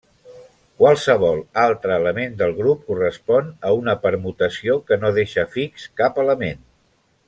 [0.83, 6.69] Qualsevol altre element del grup correspon a una permutació que no deixa fix cap element.